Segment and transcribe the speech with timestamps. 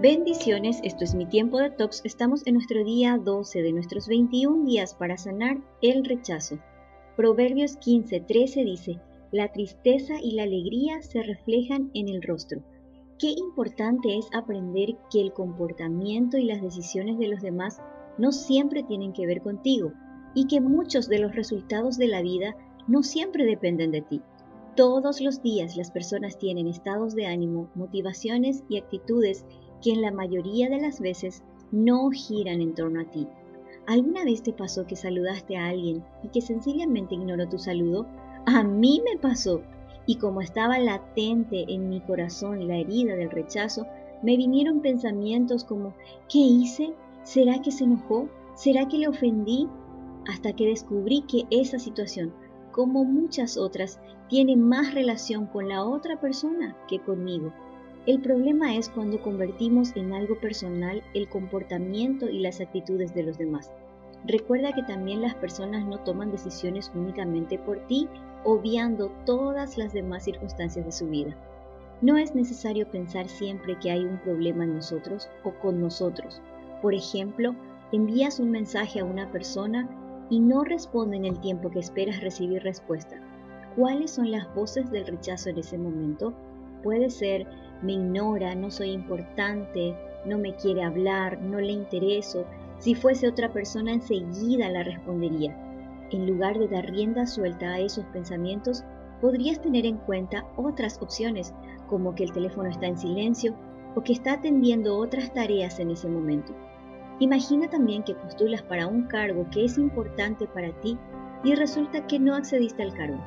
[0.00, 2.00] Bendiciones, esto es mi tiempo de tox.
[2.04, 6.58] Estamos en nuestro día 12 de nuestros 21 días para sanar el rechazo.
[7.16, 12.62] Proverbios 15:13 dice, la tristeza y la alegría se reflejan en el rostro.
[13.18, 17.82] Qué importante es aprender que el comportamiento y las decisiones de los demás
[18.16, 19.92] no siempre tienen que ver contigo
[20.34, 22.56] y que muchos de los resultados de la vida
[22.88, 24.22] no siempre dependen de ti.
[24.76, 29.44] Todos los días las personas tienen estados de ánimo, motivaciones y actitudes
[29.80, 33.26] que en la mayoría de las veces no giran en torno a ti.
[33.86, 38.06] ¿Alguna vez te pasó que saludaste a alguien y que sencillamente ignoró tu saludo?
[38.46, 39.62] A mí me pasó.
[40.06, 43.86] Y como estaba latente en mi corazón la herida del rechazo,
[44.22, 45.94] me vinieron pensamientos como,
[46.28, 46.92] ¿qué hice?
[47.22, 48.28] ¿Será que se enojó?
[48.54, 49.68] ¿Será que le ofendí?
[50.28, 52.32] Hasta que descubrí que esa situación,
[52.72, 57.52] como muchas otras, tiene más relación con la otra persona que conmigo.
[58.06, 63.36] El problema es cuando convertimos en algo personal el comportamiento y las actitudes de los
[63.36, 63.70] demás.
[64.24, 68.08] Recuerda que también las personas no toman decisiones únicamente por ti,
[68.44, 71.36] obviando todas las demás circunstancias de su vida.
[72.00, 76.40] No es necesario pensar siempre que hay un problema en nosotros o con nosotros.
[76.80, 77.54] Por ejemplo,
[77.92, 79.88] envías un mensaje a una persona
[80.30, 83.20] y no responde en el tiempo que esperas recibir respuesta.
[83.76, 86.32] ¿Cuáles son las voces del rechazo en ese momento?
[86.82, 87.46] Puede ser
[87.82, 92.44] me ignora, no soy importante, no me quiere hablar, no le intereso.
[92.78, 95.56] Si fuese otra persona enseguida la respondería.
[96.10, 98.84] En lugar de dar rienda suelta a esos pensamientos,
[99.20, 101.54] podrías tener en cuenta otras opciones,
[101.86, 103.54] como que el teléfono está en silencio
[103.94, 106.54] o que está atendiendo otras tareas en ese momento.
[107.18, 110.98] Imagina también que postulas para un cargo que es importante para ti
[111.44, 113.20] y resulta que no accediste al cargo.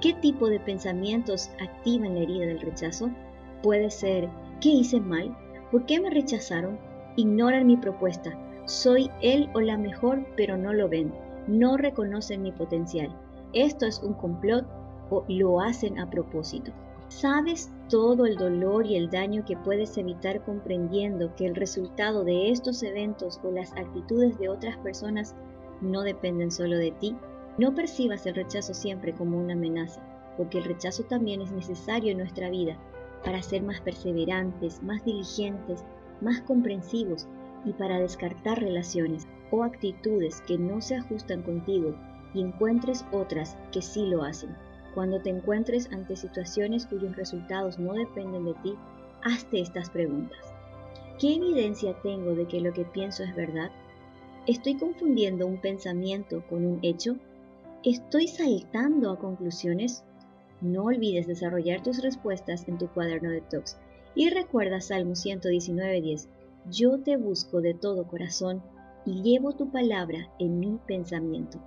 [0.00, 3.10] ¿Qué tipo de pensamientos activan la herida del rechazo?
[3.62, 4.30] Puede ser,
[4.62, 5.36] ¿qué hice mal?
[5.70, 6.78] ¿Por qué me rechazaron?
[7.16, 8.32] Ignoran mi propuesta.
[8.64, 11.12] Soy él o la mejor, pero no lo ven.
[11.46, 13.14] No reconocen mi potencial.
[13.52, 14.66] Esto es un complot
[15.10, 16.72] o lo hacen a propósito.
[17.08, 22.50] ¿Sabes todo el dolor y el daño que puedes evitar comprendiendo que el resultado de
[22.50, 25.34] estos eventos o las actitudes de otras personas
[25.82, 27.16] no dependen solo de ti?
[27.60, 30.00] No percibas el rechazo siempre como una amenaza,
[30.38, 32.78] porque el rechazo también es necesario en nuestra vida
[33.22, 35.84] para ser más perseverantes, más diligentes,
[36.22, 37.28] más comprensivos
[37.66, 41.94] y para descartar relaciones o actitudes que no se ajustan contigo
[42.32, 44.56] y encuentres otras que sí lo hacen.
[44.94, 48.74] Cuando te encuentres ante situaciones cuyos resultados no dependen de ti,
[49.22, 50.54] hazte estas preguntas.
[51.18, 53.70] ¿Qué evidencia tengo de que lo que pienso es verdad?
[54.46, 57.18] ¿Estoy confundiendo un pensamiento con un hecho?
[57.82, 60.04] ¿Estoy saltando a conclusiones?
[60.60, 63.78] No olvides desarrollar tus respuestas en tu cuaderno de talks.
[64.14, 66.28] Y recuerda Salmo 119.10.
[66.70, 68.62] Yo te busco de todo corazón
[69.06, 71.58] y llevo tu palabra en mi pensamiento.